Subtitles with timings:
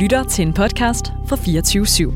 [0.00, 2.10] lytter til en podcast fra 24 /7.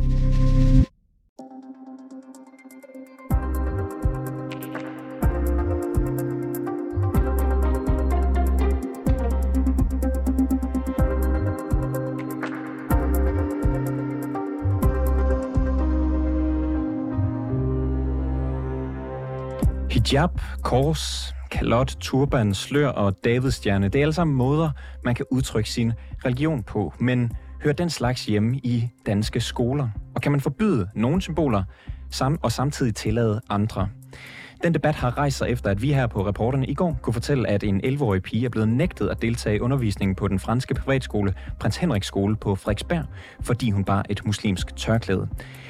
[19.90, 20.30] Hijab,
[20.62, 24.70] kors, kalot, turban, slør og davidstjerne, det er alle sammen måder,
[25.04, 25.92] man kan udtrykke sin
[26.24, 26.94] religion på.
[26.98, 27.32] Men
[27.64, 29.88] hører den slags hjemme i danske skoler?
[30.14, 31.62] Og kan man forbyde nogle symboler
[32.10, 33.88] sam- og samtidig tillade andre?
[34.62, 37.48] Den debat har rejst sig efter, at vi her på reporterne i går kunne fortælle,
[37.48, 41.34] at en 11-årig pige er blevet nægtet at deltage i undervisningen på den franske privatskole
[41.60, 43.04] Prins Henriks skole på Frederiksberg,
[43.40, 45.28] fordi hun bar et muslimsk tørklæde.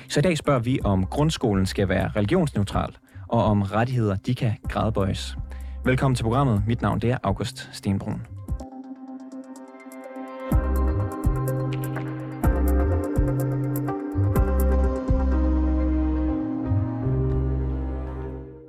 [0.09, 2.97] Så i dag spørger vi, om grundskolen skal være religionsneutral,
[3.29, 5.37] og om rettigheder de kan gradbøjes.
[5.85, 6.63] Velkommen til programmet.
[6.67, 8.34] Mit navn det er August Stenbrun.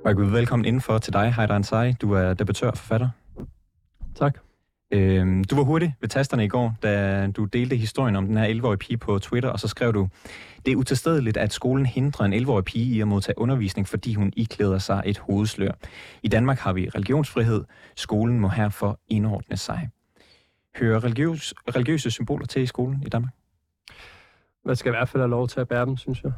[0.06, 1.92] Og velkommen indenfor til dig, Heider Ansari.
[1.92, 3.08] Du er debattør og forfatter.
[4.14, 4.38] Tak.
[4.90, 8.54] Øhm, du var hurtig ved tasterne i går, da du delte historien om den her
[8.54, 10.08] 11-årige pige på Twitter, og så skrev du,
[10.66, 14.32] det er utilstedeligt, at skolen hindrer en 11-årig pige i at modtage undervisning, fordi hun
[14.36, 15.72] iklæder sig et hovedslør.
[16.22, 17.64] I Danmark har vi religionsfrihed.
[17.96, 19.88] Skolen må herfor indordne sig.
[20.76, 23.32] Hører religiøs, religiøse symboler til i skolen i Danmark?
[24.64, 26.32] Man skal i hvert fald have lov til at bære dem, synes jeg.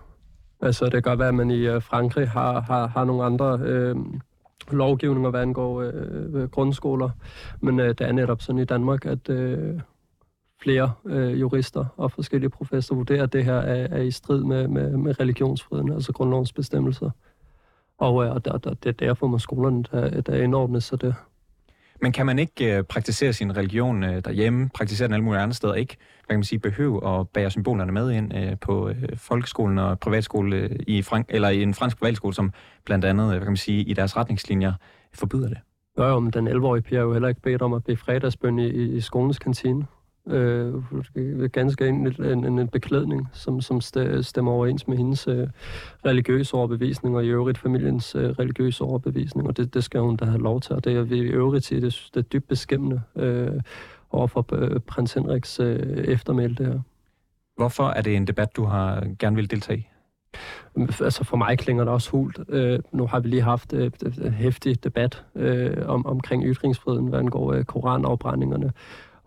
[0.61, 3.59] Altså, det kan godt være, at man i øh, Frankrig har, har, har nogle andre
[3.63, 3.97] øh,
[4.71, 7.11] lovgivninger, hvad angår øh, grundskoler.
[7.61, 9.81] Men øh, det er netop sådan i Danmark, at øh,
[10.63, 14.69] flere øh, jurister og forskellige professorer vurderer, at det her er, er i strid med,
[14.69, 17.11] med, med religionsfriheden, altså grundlovens bestemmelser.
[17.99, 21.15] Og, øh, og der, der, det er derfor, må skolerne der, der indordnes sig det.
[22.03, 25.55] Men kan man ikke øh, praktisere sin religion øh, derhjemme, praktisere den alle mulige andre
[25.55, 29.17] steder, ikke hvad kan man sige, behøve at bære symbolerne med ind øh, på øh,
[29.17, 32.53] folkeskolen og privatskole øh, i Frank eller i en fransk privatskole, som
[32.85, 34.73] blandt andet, øh, hvad kan man sige, i deres retningslinjer
[35.15, 35.59] forbyder det?
[35.99, 38.59] Jo, jo, men den 11-årige pige er jo heller ikke bedt om at bede fredagsbøn
[38.59, 39.87] i, i skolens kantine.
[40.29, 43.81] Øh, ganske en, en, en beklædning, som, som
[44.23, 45.49] stemmer overens med hendes øh,
[46.07, 50.25] religiøse overbevisning, og i øvrigt familiens øh, religiøse overbevisning, og det, det skal hun da
[50.25, 53.01] have lov til, og det er vi i øvrigt til, det, det er dybt beskæmmende
[53.17, 53.61] øh,
[54.11, 56.81] overfor øh, prins Henriks øh, eftermæl, det her.
[57.57, 59.87] Hvorfor er det en debat, du har gerne vil deltage i?
[61.01, 62.41] Altså for mig klinger det også hult.
[62.49, 63.91] Øh, nu har vi lige haft øh,
[64.25, 68.73] en hæftig debat øh, om, omkring ytringsfriheden, hvad angår øh, koranafbrændingerne.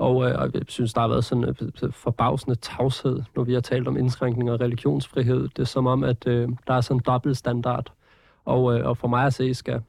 [0.02, 3.54] Og, øh, og jeg synes, der har været sådan en øh, forbavsende tavshed, når vi
[3.54, 5.42] har talt om indskrænkning af religionsfrihed.
[5.48, 7.94] Det er som om, at øh, der er sådan en dobbelt standard.
[8.46, 9.82] Og, øh, og for mig at se, skal,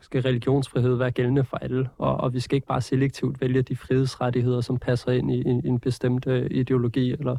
[0.00, 1.88] skal religionsfrihed være gældende for alle.
[1.98, 5.60] Og, og vi skal ikke bare selektivt vælge de frihedsrettigheder, som passer ind i, i,
[5.64, 7.36] i en bestemt øh, ideologi eller,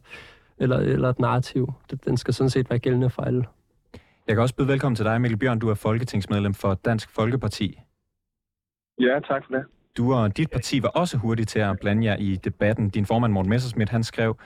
[0.57, 1.73] eller, eller et narrativ.
[2.05, 3.45] Den skal sådan set være gældende for alle.
[4.27, 5.59] Jeg kan også byde velkommen til dig, Mikkel Bjørn.
[5.59, 7.79] Du er folketingsmedlem for Dansk Folkeparti.
[8.99, 9.65] Ja, tak for det.
[9.97, 12.89] Du og dit parti var også hurtige til at blande jer i debatten.
[12.89, 14.37] Din formand Morten Messersmith, han skrev,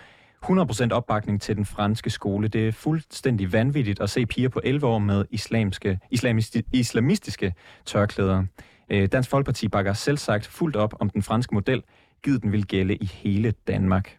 [0.45, 2.47] 100% opbakning til den franske skole.
[2.47, 7.53] Det er fuldstændig vanvittigt at se piger på 11 år med islamske, islamisti, islamistiske
[7.85, 8.43] tørklæder.
[8.89, 11.83] Øh, Dansk Folkeparti bakker selv sagt fuldt op om den franske model,
[12.23, 14.17] givet den vil gælde i hele Danmark.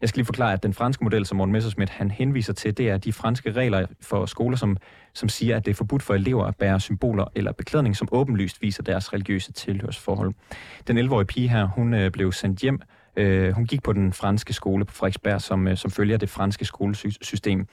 [0.00, 2.90] Jeg skal lige forklare, at den franske model, som Morten Messerschmidt han henviser til, det
[2.90, 4.76] er de franske regler for skoler, som,
[5.14, 8.62] som siger, at det er forbudt for elever at bære symboler eller beklædning, som åbenlyst
[8.62, 10.34] viser deres religiøse tilhørsforhold.
[10.86, 12.80] Den 11-årige pige her, hun øh, blev sendt hjem.
[13.16, 16.64] Øh, hun gik på den franske skole på Frederiksberg, som, øh, som følger det franske
[16.64, 17.66] skolesystem.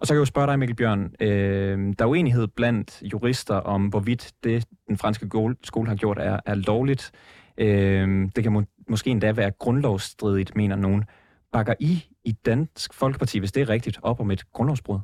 [0.00, 3.54] Og så kan jeg jo spørge dig, Mikkel Bjørn, øh, der er uenighed blandt jurister
[3.54, 5.30] om, hvorvidt det, den franske
[5.62, 7.10] skole har gjort, er, er lovligt.
[7.58, 11.04] Øh, det kan må, måske endda være grundlovsstridigt, mener nogen.
[11.52, 11.92] Bakker I
[12.24, 14.98] i Dansk Folkeparti, hvis det er rigtigt, op om et grundlovsbrud?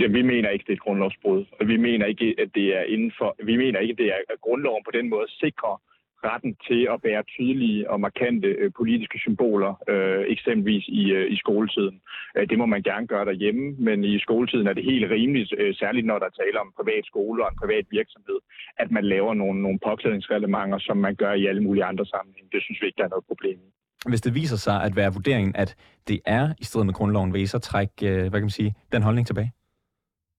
[0.00, 1.44] Ja, vi mener ikke, det er et grundlovsbrud.
[1.60, 4.18] Og vi mener ikke, at det er inden for, vi mener ikke, at det er
[4.28, 5.82] at grundloven på den måde sikrer
[6.24, 11.36] retten til at bære tydelige og markante øh, politiske symboler, øh, eksempelvis i, øh, i
[11.36, 12.00] skoletiden.
[12.36, 15.74] Øh, det må man gerne gøre derhjemme, men i skoletiden er det helt rimeligt, øh,
[15.74, 18.38] særligt når der taler om privat skole og en privat virksomhed,
[18.76, 22.48] at man laver nogle, nogle påklædningsreglementer, som man gør i alle mulige andre sammenhænge.
[22.52, 23.70] Det synes vi ikke, der er noget problem i
[24.12, 25.76] hvis det viser sig at være vurderingen, at
[26.08, 28.74] det er i strid med grundloven, vil I så trække, øh, hvad kan man sige,
[28.92, 29.52] den holdning tilbage?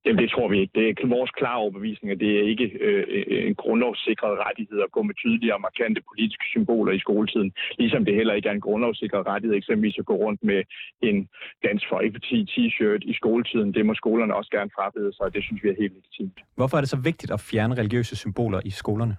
[0.05, 0.73] Jamen, det tror vi ikke.
[0.79, 3.03] Det er vores klare overbevisning, at det er ikke øh,
[3.49, 7.51] en grundlovssikret rettighed at gå med tydelige og markante politiske symboler i skoletiden.
[7.81, 10.63] Ligesom det heller ikke er en grundlovssikret rettighed eksempelvis at gå rundt med
[11.01, 11.17] en
[11.63, 13.73] Dansk Folkeparti t-shirt i skoletiden.
[13.73, 16.37] Det må skolerne også gerne frabede sig, og det synes vi er helt legitimt.
[16.55, 19.15] Hvorfor er det så vigtigt at fjerne religiøse symboler i skolerne?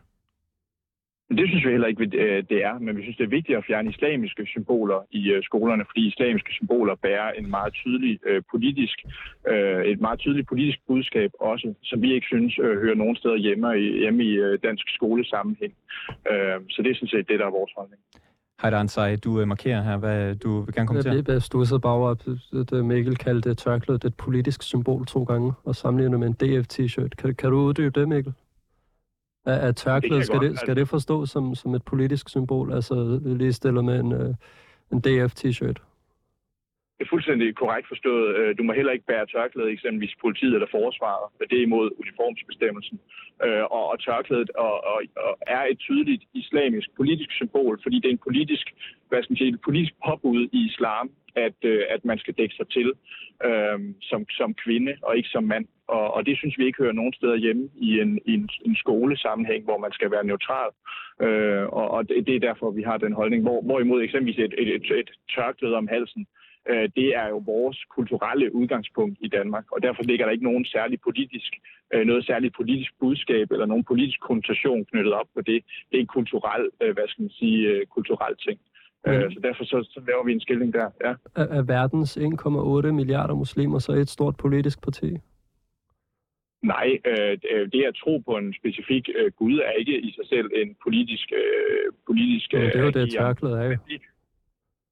[1.31, 3.65] Det synes vi heller ikke, øh, det er, men vi synes, det er vigtigt at
[3.65, 8.99] fjerne islamiske symboler i øh, skolerne, fordi islamiske symboler bærer en meget tydelig øh, politisk,
[9.93, 13.99] et meget tydeligt politisk budskab også, som vi ikke synes hører nogen steder hjemme i,
[13.99, 15.75] hjemme i dansk skolesammenhæng.
[16.69, 18.01] Så det er sådan set det, der er vores holdning.
[18.63, 21.15] Hej Ansai, du markerer her, hvad du vil gerne kommentere.
[21.15, 22.11] Jeg blev stusset bare over,
[22.61, 27.17] at Mikkel kaldte tørklædet et politisk symbol to gange, og sammenlignet med en DF-t-shirt.
[27.19, 28.35] Kan, kan du uddybe det, Mikkel?
[29.47, 33.21] Er, er tørklæde, det skal, det, skal det forstås som, som et politisk symbol, altså
[33.25, 34.35] lige stillet med en, uh,
[34.93, 35.79] en DF-t-shirt?
[36.97, 38.37] Det er fuldstændig korrekt forstået.
[38.37, 41.25] Øh, du må heller ikke bære tørklæde, eksempelvis politiet eller forsvaret.
[41.51, 43.01] Det er imod uniformsbestemmelsen.
[43.45, 48.09] Øh, og, og tørklædet og, og, og er et tydeligt islamisk politisk symbol, fordi det
[48.09, 48.67] er en politisk,
[49.09, 52.55] hvad skal man sige, et politisk påbud i islam, at, øh, at man skal dække
[52.55, 52.93] sig til
[53.45, 55.67] øh, som, som kvinde og ikke som mand.
[55.89, 58.77] Og, og det synes vi ikke hører nogen steder hjemme i en, i en, en
[58.77, 60.71] skolesammenhæng, hvor man skal være neutral.
[61.21, 63.43] Øh, og og det, det er derfor, vi har den holdning.
[63.43, 66.27] Hvor, hvorimod eksempelvis et, et, et, et tørklæde om halsen,
[66.71, 69.65] øh, det er jo vores kulturelle udgangspunkt i Danmark.
[69.73, 71.53] Og derfor ligger der ikke nogen særlig politisk,
[71.95, 75.65] øh, noget særligt politisk budskab eller nogen politisk konnotation knyttet op på det.
[75.91, 78.59] Det er en kulturel, øh, hvad skal man sige, øh, kulturel ting.
[79.07, 79.13] Mm.
[79.13, 80.91] Øh, så derfor så, så laver vi en skilling der.
[81.05, 81.15] Ja.
[81.37, 85.19] Er, er verdens 1,8 milliarder muslimer så et stort politisk parti?
[86.63, 87.39] Nej, øh,
[87.73, 91.33] det at tro på en specifik øh, Gud er ikke i sig selv en politisk...
[91.33, 93.77] Øh, politisk øh, det er jo det, tørklædet er jo.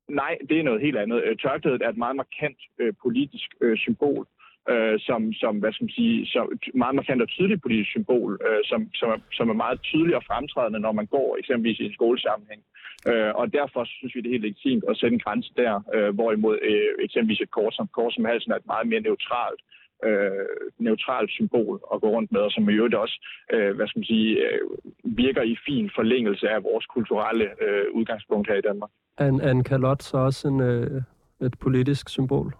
[0.08, 1.22] Nej, det er noget helt andet.
[1.24, 4.26] Øh, tørklædet er et meget markant øh, politisk øh, symbol,
[4.72, 6.44] øh, som, som, hvad skal man sige, som,
[6.74, 10.24] meget markant og tydeligt politisk symbol, øh, som, som, er, som er meget tydeligt og
[10.30, 12.62] fremtrædende, når man går eksempelvis i en skolesammenhæng.
[13.10, 16.14] Øh, og derfor synes vi, det er helt legitimt at sætte en grænse der, øh,
[16.14, 19.60] hvorimod øh, eksempelvis et kors som, kors som halsen er et meget mere neutralt
[20.08, 20.46] øh,
[20.78, 23.16] neutralt symbol at gå rundt med, og som i øvrigt også
[23.52, 24.60] øh, hvad skal man sige, øh,
[25.04, 28.90] virker i fin forlængelse af vores kulturelle øh, udgangspunkt her i Danmark.
[29.18, 31.02] Er en, en kalot så også en, øh,
[31.40, 32.54] et politisk symbol?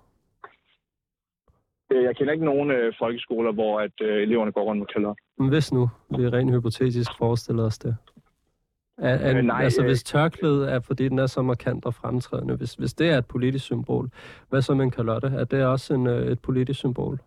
[1.95, 5.19] Øh, jeg kender ikke nogen øh, folkeskoler, hvor at øh, eleverne går rundt med kalot.
[5.39, 7.97] Men hvis nu, vi rent hypotetisk forestiller os det.
[8.99, 11.95] Er, er, øh, nej, altså øh, hvis tørklædet er, fordi den er så markant og
[11.95, 14.11] fremtrædende, hvis, hvis det er et politisk symbol,
[14.51, 15.29] hvad så med en kalotte?
[15.29, 17.19] Er det også en, øh, et politisk symbol?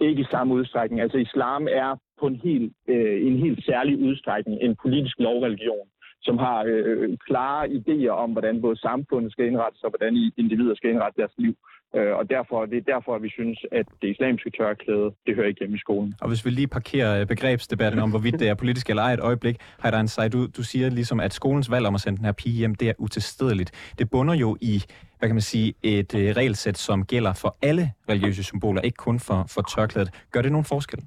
[0.00, 1.00] Ikke i samme udstrækning.
[1.00, 5.88] Altså islam er på en helt, øh, en helt særlig udstrækning en politisk lovreligion
[6.22, 10.90] som har øh, klare idéer om, hvordan både samfundet skal indrettes og hvordan individer skal
[10.90, 11.54] indrette deres liv.
[11.96, 15.46] Øh, og derfor, det er derfor, at vi synes, at det islamiske tørklæde, det hører
[15.46, 16.14] ikke hjemme i skolen.
[16.20, 19.20] Og hvis vi lige parkerer øh, begrebsdebatten om, hvorvidt det er politisk eller ej et
[19.20, 22.32] øjeblik, Heidan Say, du, du siger ligesom, at skolens valg om at sende den her
[22.32, 23.94] pige hjem, det er utilstedeligt.
[23.98, 24.82] Det bunder jo i,
[25.18, 29.20] hvad kan man sige, et øh, regelsæt, som gælder for alle religiøse symboler, ikke kun
[29.20, 30.10] for, for tørklædet.
[30.32, 31.00] Gør det nogen forskel?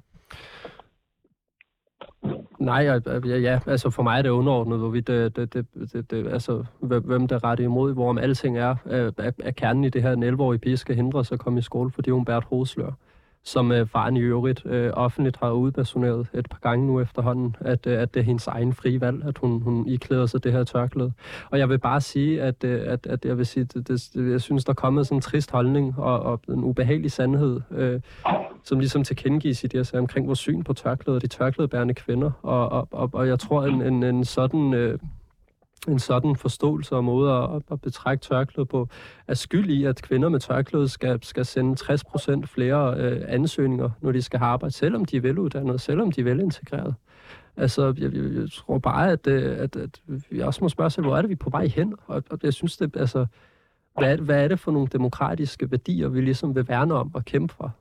[2.64, 6.28] Nej, ja, ja, altså for mig er det underordnet, hvorvidt det, det, det, det, det,
[6.32, 10.12] altså, hvem der retter imod, hvorom alting er, øh, er, er kernen i det her,
[10.12, 12.92] en 11-årig pige skal hindres at komme i skole, fordi hun bærer et hovedslør
[13.44, 17.86] som øh, faren i øvrigt øh, offentligt har udpersoneret et par gange nu efterhånden, at,
[17.86, 20.64] øh, at det er hendes egen frie valg, at hun, hun iklæder sig det her
[20.64, 21.12] tørklæde.
[21.50, 24.40] Og jeg vil bare sige, at, øh, at, at jeg vil sige, det, det, jeg
[24.40, 28.00] synes, der er kommet sådan en trist holdning og, og en ubehagelig sandhed, øh,
[28.64, 32.30] som ligesom tilkendegives i det, jeg sagde omkring vores syn på tørklæder, de tørklædebærende kvinder.
[32.42, 34.74] Og, og, og, og jeg tror, en, en, en sådan...
[34.74, 34.98] Øh,
[35.88, 38.88] en sådan forståelse og måde at, at betragte tørklæde på,
[39.28, 41.76] er skyld i, at kvinder med tørklæde skal, skal sende
[42.42, 46.20] 60% flere øh, ansøgninger, når de skal have arbejde, selvom de er veluddannede, selvom de
[46.20, 46.94] er velintegrerede.
[47.56, 50.00] Altså, jeg, jeg, jeg tror bare, at, øh, at, at
[50.30, 51.94] vi også må spørge selv, hvor er det, vi er på vej hen?
[52.06, 53.26] Og, og jeg synes, det, altså,
[53.98, 57.54] hvad, hvad er det for nogle demokratiske værdier, vi ligesom vil værne om og kæmpe
[57.54, 57.74] for?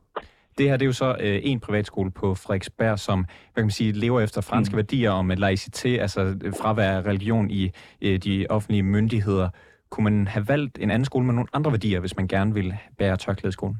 [0.58, 3.72] Det her det er jo så øh, en privatskole på Frederiksberg, som hvad kan man
[3.72, 4.78] sige, lever efter franske mm.
[4.78, 9.50] værdier om laicitet, altså øh, fravær af religion i øh, de offentlige myndigheder.
[9.90, 12.80] Kunne man have valgt en anden skole med nogle andre værdier, hvis man gerne ville
[12.98, 13.78] bære tørklæde skolen?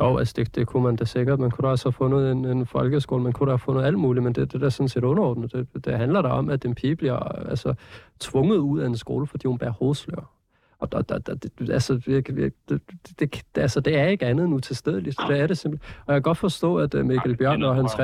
[0.00, 1.40] Jo, altså det, det kunne man da sikkert.
[1.40, 3.98] Man kunne da også have fundet en, en folkeskole, man kunne da have fundet alt
[3.98, 5.52] muligt, men det, det er da sådan set underordnet.
[5.52, 7.16] Det, det handler da om, at den pige bliver
[7.48, 7.74] altså,
[8.20, 10.39] tvunget ud af en skole, fordi hun bærer hovedslør.
[10.80, 12.82] Og der, der, der, det, altså, det, det, det,
[13.18, 15.20] det, altså, det er ikke andet end utilstedeligt.
[15.28, 15.94] Det er det simpelthen.
[16.06, 17.98] Og jeg kan godt forstå, at øh, Mikkel Bjørn og hans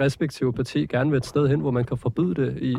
[0.00, 2.76] respektive parti gerne vil et sted hen, hvor man kan forbyde det i,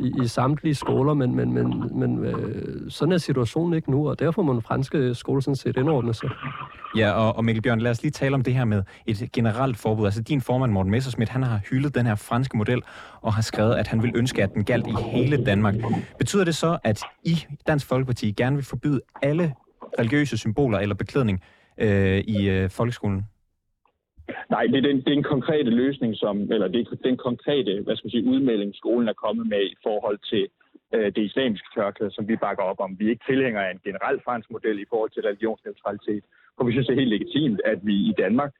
[0.00, 4.18] i, i samtlige skoler, men, men, men, men øh, sådan er situationen ikke nu, og
[4.18, 6.30] derfor må den franske skole sådan set indordne sig.
[6.96, 9.76] Ja, og, og Mikkel Bjørn, lad os lige tale om det her med et generelt
[9.76, 10.04] forbud.
[10.04, 12.82] Altså din formand, Morten Messersmith, han har hyldet den her franske model,
[13.20, 15.74] og har skrevet, at han vil ønske, at den galt i hele Danmark.
[16.18, 19.46] Betyder det så, at I, Dansk Folkeparti, gerne vil forbyde alle
[19.98, 21.38] religiøse symboler eller beklædning
[21.84, 23.20] øh, i øh, folkeskolen?
[24.54, 27.72] Nej, det er den, det er en konkrete løsning, som, eller det er den konkrete
[27.84, 30.44] hvad skal man sige, udmelding, skolen er kommet med i forhold til
[30.94, 32.98] øh, det islamiske tørklæde, som vi bakker op om.
[32.98, 36.24] Vi er ikke tilhængere af en generel fransk model i forhold til religionsneutralitet,
[36.56, 38.52] for vi synes, det er helt legitimt, at vi i Danmark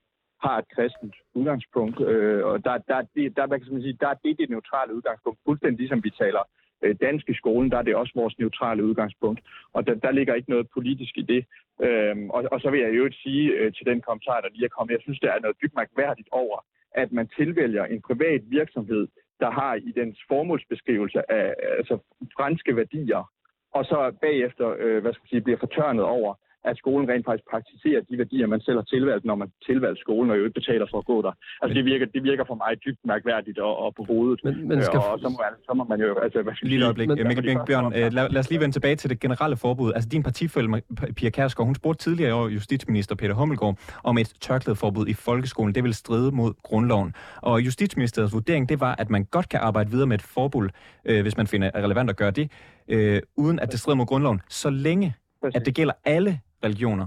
[0.44, 4.08] har et kristent udgangspunkt, øh, og der, der, det, der, hvad kan man sige, der
[4.08, 6.42] er det det neutrale udgangspunkt, fuldstændig ligesom vi taler
[6.82, 9.40] øh, dansk i skolen, der er det også vores neutrale udgangspunkt,
[9.72, 11.44] og der, der ligger ikke noget politisk i det.
[11.82, 14.64] Øhm, og, og så vil jeg jo ikke sige øh, til den kommentar, der lige
[14.64, 18.42] er kommet, jeg synes, der er noget dybt mærkværdigt over, at man tilvælger en privat
[18.46, 19.08] virksomhed,
[19.40, 21.98] der har i dens formålsbeskrivelse af altså,
[22.36, 23.30] franske værdier,
[23.74, 26.34] og så bagefter øh, hvad skal jeg sige, bliver fortørnet over,
[26.64, 30.30] at skolen rent faktisk praktiserer de værdier, man selv har tilvalgt, når man tilvalgt skolen,
[30.30, 31.32] og jo ikke betaler for at gå der.
[31.62, 34.40] Altså, det virker, det virker for mig dybt mærkværdigt og, og på hovedet.
[34.44, 34.98] Men, men skal...
[34.98, 36.18] og så må, man, så må man jo...
[36.18, 37.08] Altså, hvad Lige et øjeblik.
[37.08, 39.92] Men, Mikkel Bjørn, Bjørn øh, lad, lad os lige vende tilbage til det generelle forbud.
[39.92, 40.82] Altså, din partifælde,
[41.16, 45.74] Pia Kærsgaard, hun spurgte tidligere i år justitsminister Peter Hummelgaard om et tørklædeforbud i folkeskolen.
[45.74, 47.14] Det vil stride mod grundloven.
[47.36, 50.68] Og justitsministeriets vurdering, det var, at man godt kan arbejde videre med et forbud,
[51.04, 52.50] øh, hvis man finder relevant at gøre det,
[52.88, 55.14] øh, uden at det strider mod grundloven, så længe
[55.54, 57.06] at det gælder alle religioner,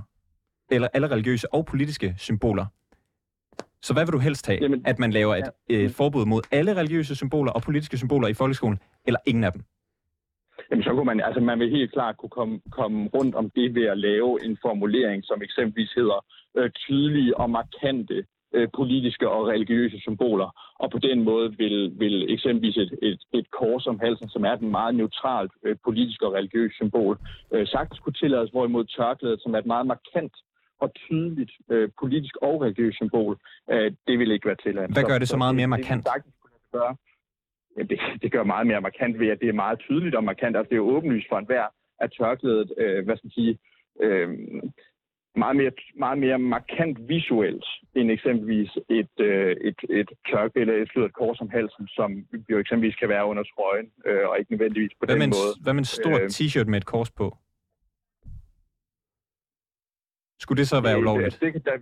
[0.71, 2.65] eller alle religiøse og politiske symboler.
[3.81, 4.59] Så hvad vil du helst have?
[4.61, 5.75] Jamen, at man laver et ja.
[5.75, 9.63] øh, forbud mod alle religiøse symboler og politiske symboler i folkeskolen, eller ingen af dem?
[10.71, 13.75] Jamen, så kunne man, altså man vil helt klart kunne komme, komme rundt om det
[13.75, 16.25] ved at lave en formulering, som eksempelvis hedder
[16.57, 20.49] øh, tydelige og markante øh, politiske og religiøse symboler.
[20.79, 24.53] Og på den måde vil, vil eksempelvis et, et, et kors om halsen, som er
[24.53, 27.17] et meget neutralt øh, politisk og religiøst symbol,
[27.53, 30.33] øh, sagtens kunne tillades, hvorimod tørklædet, som er et meget markant
[30.79, 33.37] og tydeligt øh, politisk og religiøst symbol,
[33.71, 34.93] øh, det vil ikke være tilladt.
[34.93, 36.03] Hvad gør det så meget mere markant?
[36.05, 36.95] Det, det, gøre.
[37.77, 40.57] Ja, det, det gør meget mere markant ved, at det er meget tydeligt og markant.
[40.57, 41.65] Altså, det er jo åbenlyst for enhver,
[41.99, 43.57] at tørklædet, øh, hvad skal man sige,
[44.01, 44.29] øh,
[45.37, 47.65] meget mere, meget mere markant visuelt
[47.95, 52.09] end eksempelvis et, øh, et, et tørk eller et sløret kors om halsen, som
[52.49, 55.51] jo eksempelvis kan være under trøjen, øh, og ikke nødvendigvis på hvad den en, måde.
[55.63, 57.37] Hvad med en stor øh, t-shirt med et kors på?
[60.39, 61.37] Skulle det så være ulovligt?
[61.41, 61.77] Det, det, der,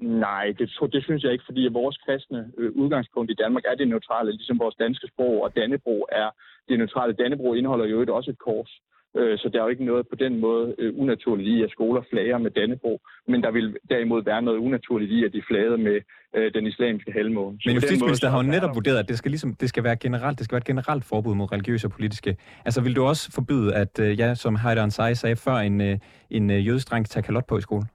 [0.00, 3.88] nej, det, det synes jeg ikke, fordi vores kristne øh, udgangspunkt i Danmark er det
[3.88, 6.30] neutrale, ligesom vores danske sprog og Dannebro er
[6.68, 7.12] det neutrale.
[7.12, 8.80] Dannebro indeholder jo også et kors.
[9.16, 12.02] Øh, så der er jo ikke noget på den måde øh, unaturligt i, at skoler
[12.10, 16.00] flager med Dannebro, men der vil derimod være noget unaturligt i, at de flagede med
[16.36, 17.58] øh, den islamiske halvmåne.
[17.66, 20.44] Men justitsminister har jo netop vurderet, at det skal, ligesom, det skal være generelt, det
[20.44, 22.36] skal være et generelt forbud mod religiøse og politiske.
[22.64, 26.90] Altså vil du også forbyde, at ja, som Heider Ansari sagde før, en, en jødisk
[26.90, 27.86] dreng tager kalot på i skolen?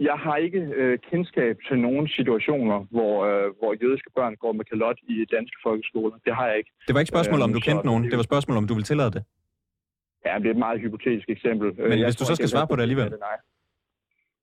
[0.00, 4.64] Jeg har ikke øh, kendskab til nogle situationer, hvor, øh, hvor jødiske børn går med
[4.64, 6.16] kalot i danske folkeskoler.
[6.24, 6.70] Det har jeg ikke.
[6.86, 8.04] Det var ikke spørgsmål, om du kendte nogen.
[8.04, 9.22] Det var spørgsmål, om du vil tillade det.
[10.26, 11.68] Ja, det er et meget hypotetisk eksempel.
[11.76, 13.10] Men jeg hvis du så skal svare på det alligevel?
[13.10, 13.38] Det, nej.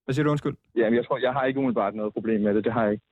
[0.06, 0.56] Hvad siger du undskyld?
[0.76, 2.64] Jamen, jeg tror, jeg har ikke umiddelbart noget problem med det.
[2.64, 3.06] Det har jeg ikke.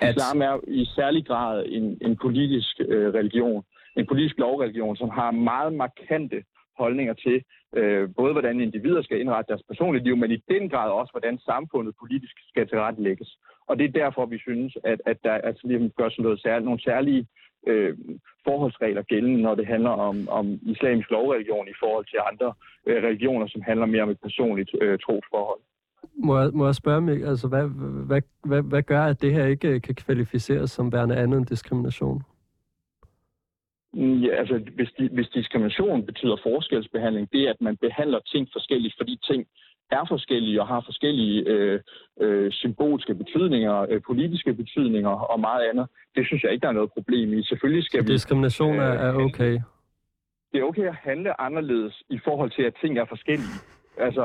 [0.00, 0.16] At...
[0.16, 3.64] Islam er i særlig grad en, en politisk øh, religion.
[3.96, 6.42] En politisk lovreligion, som har meget markante
[6.78, 7.42] holdninger til,
[7.76, 11.38] øh, både hvordan individer skal indrette deres personlige liv, men i den grad også, hvordan
[11.38, 13.38] samfundet politisk skal tilrettelægges.
[13.68, 16.64] Og det er derfor, vi synes, at, at der altså, lige gør sådan noget særligt,
[16.64, 17.26] nogle særlige
[17.66, 17.96] øh,
[18.44, 22.54] forholdsregler gældende, når det handler om, om islamisk lovreligion i forhold til andre
[22.86, 25.60] øh, religioner, som handler mere om et personligt øh, trosforhold.
[26.18, 27.66] Må jeg, må jeg spørge mig, altså hvad,
[28.06, 31.46] hvad, hvad, hvad gør, at det her ikke øh, kan kvalificeres som værende andet end
[31.46, 32.22] diskrimination?
[33.96, 38.94] Ja, altså, hvis, di, hvis diskrimination betyder forskelsbehandling, det er, at man behandler ting forskelligt,
[38.98, 39.46] fordi ting
[39.90, 41.80] er forskellige og har forskellige øh,
[42.20, 45.86] øh, symbolske betydninger, øh, politiske betydninger og meget andet.
[46.16, 47.42] Det synes jeg ikke, der er noget problem i.
[47.44, 48.12] Selvfølgelig skal Så vi...
[48.12, 49.52] diskrimination øh, er okay?
[50.52, 53.58] Det er okay at handle anderledes i forhold til, at ting er forskellige.
[53.98, 54.24] Altså,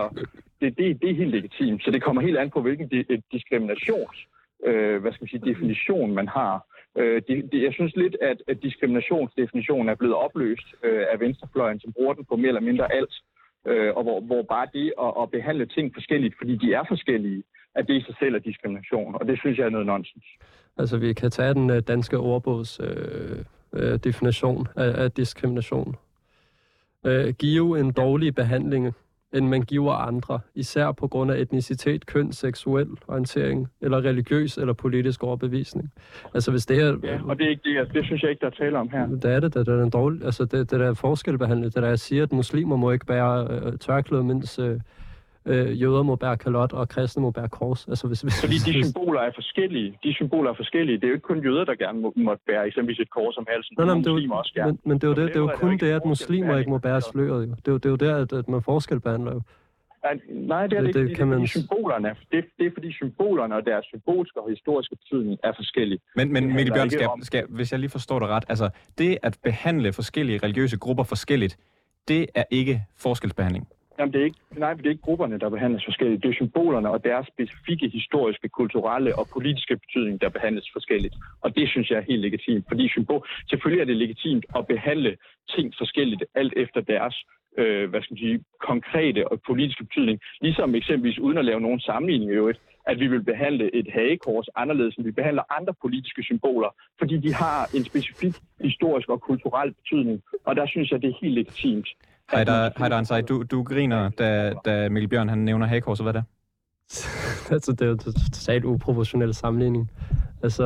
[0.61, 1.83] det, det, det er helt legitimt.
[1.83, 2.87] Så det kommer helt an på, hvilken
[3.31, 4.27] diskriminations
[4.67, 6.65] øh, hvad skal man sige, definition man har.
[6.98, 11.79] Øh, de, de, jeg synes lidt, at, at diskriminationsdefinitionen er blevet opløst øh, af venstrefløjen,
[11.79, 13.13] som bruger den på mere eller mindre alt.
[13.67, 17.43] Øh, og hvor, hvor bare det at, at behandle ting forskelligt, fordi de er forskellige,
[17.75, 19.15] at det i sig selv er diskrimination.
[19.15, 20.25] Og det synes jeg er noget nonsens.
[20.77, 25.95] Altså, vi kan tage den øh, danske ordbogs øh, øh, definition af, af diskrimination.
[27.05, 28.93] Øh, give en dårlig behandling
[29.33, 34.73] end man giver andre, især på grund af etnicitet, køn, seksuel orientering, eller religiøs eller
[34.73, 35.91] politisk overbevisning.
[36.33, 36.97] Altså hvis det er...
[37.03, 38.89] Ja, og det er ikke det, altså, det synes jeg ikke, der er tale om
[38.89, 39.07] her.
[39.07, 41.89] Det er det, det er en dårlig, altså det, det der er forskelbehandlet, det der
[41.89, 44.79] jeg siger, at muslimer må ikke bære øh, tørklæde, mens øh,
[45.45, 47.88] øh, jøder må bære kalot, og kristne må bære kors.
[47.88, 49.98] Altså, hvis, hvis, Fordi de symboler er forskellige.
[50.03, 50.98] De symboler er forskellige.
[50.98, 53.45] Det er jo ikke kun jøder, der gerne må, må bære eksempelvis et kors om
[53.50, 53.75] halsen.
[53.77, 54.71] Nej, nej, men det er jo, også gerne.
[54.71, 56.77] Men, men det er jo, det, det er jo kun det, at muslimer ikke må
[56.77, 57.48] bære sløret.
[57.48, 57.55] Jo.
[57.55, 59.41] Det er jo, det er jo der, at, at man forskelsbehandler jo.
[60.29, 61.10] Nej, det er det, det, det ikke.
[61.10, 61.48] Det, kan det, man...
[61.48, 66.00] symbolerne, det, det er fordi symbolerne og deres symbolske og historiske betydning er forskellige.
[66.15, 69.38] Men, men Mikkel Bjørn, skal, skal, hvis jeg lige forstår det ret, altså det at
[69.43, 71.57] behandle forskellige religiøse grupper forskelligt,
[72.07, 73.67] det er ikke forskelsbehandling?
[74.01, 76.24] Jamen, det er ikke, nej, det er ikke grupperne, der behandles forskelligt.
[76.24, 81.15] Det er symbolerne og deres specifikke historiske, kulturelle og politiske betydning, der behandles forskelligt.
[81.41, 85.17] Og det synes jeg er helt legitimt, fordi symbol, selvfølgelig er det legitimt at behandle
[85.55, 87.15] ting forskelligt, alt efter deres
[87.58, 90.20] øh, hvad skal man sige, konkrete og politiske betydning.
[90.41, 94.48] Ligesom eksempelvis, uden at lave nogen sammenligning i øvrigt, at vi vil behandle et hagekors
[94.55, 99.74] anderledes, end vi behandler andre politiske symboler, fordi de har en specifik historisk og kulturel
[99.74, 100.22] betydning.
[100.46, 101.88] Og der synes jeg, det er helt legitimt.
[102.31, 103.21] Hej der, Ansai.
[103.21, 106.05] Du, du griner, da, da Mikkel Bjørn han nævner hagekorset.
[106.05, 106.27] Hvad er det?
[107.55, 109.91] altså, det er jo totalt uproportionel sammenligning.
[110.43, 110.65] Altså,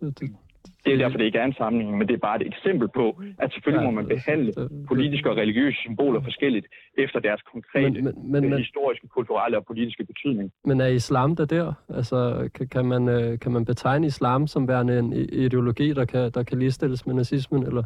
[0.00, 0.36] det,
[0.84, 3.22] det er derfor, det ikke er en sammenligning, men det er bare et eksempel på,
[3.38, 4.52] at selvfølgelig ja, må man behandle
[4.88, 6.66] politiske og religiøse symboler forskelligt
[6.98, 10.52] efter deres konkrete men, men, men, historiske, kulturelle og politiske betydning.
[10.64, 11.72] Men er islam der der?
[11.88, 16.30] Altså, kan, kan, man, øh, kan man betegne islam som værende en ideologi, der kan,
[16.30, 17.82] der kan ligestilles med nazismen, eller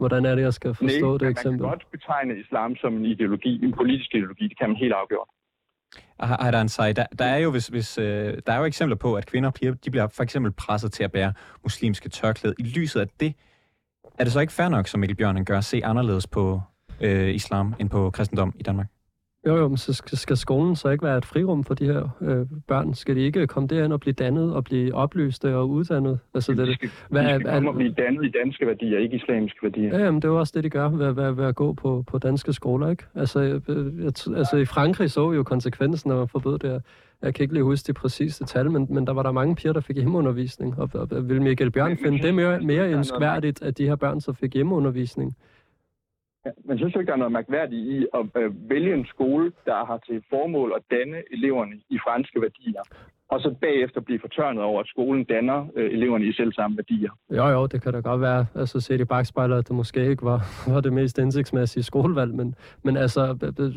[0.00, 1.62] hvordan er det, jeg skal forstå Nej, det eksempel?
[1.62, 4.92] man kan godt betegne islam som en ideologi, en politisk ideologi, det kan man helt
[4.92, 5.28] afgjort.
[6.20, 9.26] Haydan Sai, der, der er jo hvis, hvis, øh, der er jo eksempler på, at
[9.26, 12.54] kvinder og piger, de bliver for eksempel presset til at bære muslimske tørklæder.
[12.58, 13.34] I lyset af det,
[14.18, 16.60] er det så ikke fair nok, som Mikkel Bjørn gør, at se anderledes på
[17.00, 18.86] øh, islam end på kristendom i Danmark?
[19.46, 22.08] Jo, jo, men så skal, skal skolen så ikke være et frirum for de her
[22.20, 22.94] øh, børn?
[22.94, 26.18] Skal de ikke komme derind og blive dannet og blive oplyste og uddannet?
[26.34, 29.16] Altså, det, de skal, hvad, de skal komme og blive dannet i danske værdier, ikke
[29.16, 29.98] islamiske værdier.
[29.98, 32.04] Ja, jamen, det er jo også det, de gør ved, ved, ved at gå på,
[32.06, 33.04] på danske skoler, ikke?
[33.14, 36.82] Altså, jeg, jeg, altså, i Frankrig så jo konsekvensen, når man forbød det
[37.22, 39.72] Jeg kan ikke lige huske de præcise tal, men, men der var der mange piger,
[39.72, 40.78] der fik hjemmeundervisning.
[40.78, 44.32] Og, og vil Michael Bjørn finde det mere, mere ønskværdigt, at de her børn så
[44.32, 45.36] fik hjemmeundervisning?
[46.46, 49.52] Ja, men synes du ikke, der er noget mærkværdigt i at øh, vælge en skole,
[49.64, 52.82] der har til formål at danne eleverne i franske værdier,
[53.28, 57.10] og så bagefter blive fortørnet over, at skolen danner øh, eleverne i selv samme værdier?
[57.30, 58.46] Jo, jo, det kan da godt være.
[58.54, 60.40] Altså set i bagspejler, at det måske ikke var,
[60.74, 63.22] var det mest indsigtsmæssige skolevalg, men, men altså,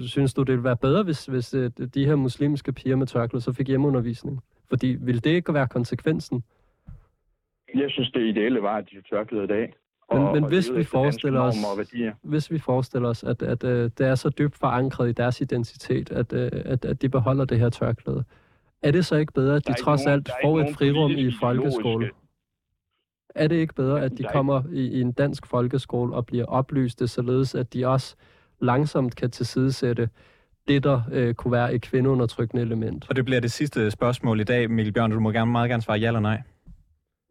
[0.07, 3.43] synes du, det ville være bedre, hvis, hvis øh, de her muslimske piger med tørklæde
[3.43, 4.43] så fik hjemmeundervisning?
[4.69, 6.43] Fordi ville det ikke være konsekvensen?
[7.75, 9.73] Jeg synes, det ideelle var, at de tørklæde i dag.
[10.13, 11.55] Men, men hvis, vi forestiller os,
[12.21, 15.41] hvis vi forestiller os, at, at, at uh, det er så dybt forankret i deres
[15.41, 18.23] identitet, at, uh, at, at de beholder det her tørklæde,
[18.81, 22.09] er det så ikke bedre, at de trods nogen, alt får et frirum i folkeskole?
[23.35, 27.07] Er det ikke bedre, at de kommer i, i en dansk folkeskole og bliver oplyste,
[27.07, 28.15] således at de også
[28.59, 30.09] langsomt kan tilsidesætte
[30.67, 33.05] det, der øh, kunne være et kvindeundertrykkende element?
[33.09, 35.11] Og det bliver det sidste spørgsmål i dag, Mikkel Bjørn.
[35.11, 36.41] Du må gerne, meget gerne svare ja eller nej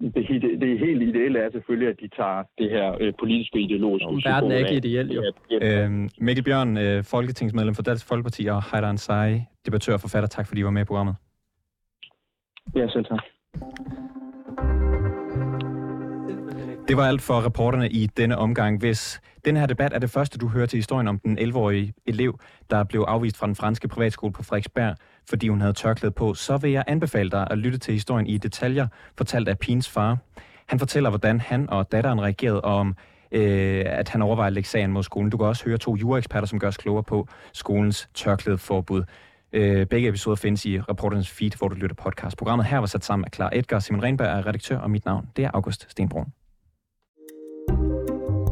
[0.02, 4.08] det, det, det helt ideelle er selvfølgelig, at de tager det her øh, politiske ideologiske
[4.08, 5.22] Om verden er ikke ideel, jo.
[5.62, 10.28] Øhm, Mikkel Bjørn, øh, folketingsmedlem for Dansk Folkeparti, og Heidan Sai, debattør og forfatter.
[10.28, 11.14] Tak fordi I var med i programmet.
[12.76, 13.22] Ja, selv tak.
[16.88, 18.80] Det var alt for reporterne i denne omgang.
[18.80, 22.38] Hvis den her debat er det første, du hører til historien om den 11-årige elev,
[22.70, 24.96] der blev afvist fra den franske privatskole på Frederiksberg,
[25.28, 28.38] fordi hun havde tørklæde på, så vil jeg anbefale dig at lytte til historien i
[28.38, 30.18] detaljer, fortalt af Pins far.
[30.66, 32.96] Han fortæller, hvordan han og datteren reagerede om,
[33.32, 35.30] øh, at han overvejer at lægge sagen mod skolen.
[35.30, 39.04] Du kan også høre to jureeksperter, som gør os klogere på skolens tørklædeforbud.
[39.52, 42.36] Øh, begge episoder findes i reporternes feed, hvor du lytter podcast.
[42.36, 43.78] Programmet her var sat sammen af Klar Edgar.
[43.78, 46.26] Simon Renberg er redaktør, og mit navn det er August Stenbrun.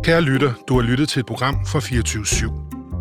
[0.05, 2.70] Kære lytter, du har lyttet til et program fra 24 /7.